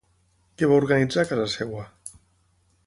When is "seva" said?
1.59-1.87